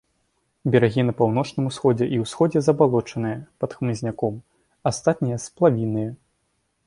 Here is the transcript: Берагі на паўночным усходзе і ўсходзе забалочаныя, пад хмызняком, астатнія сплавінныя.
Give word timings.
Берагі 0.75 1.01
на 1.09 1.13
паўночным 1.19 1.67
усходзе 1.71 2.05
і 2.15 2.19
ўсходзе 2.23 2.59
забалочаныя, 2.69 3.37
пад 3.63 3.71
хмызняком, 3.81 4.35
астатнія 4.93 5.37
сплавінныя. 5.47 6.09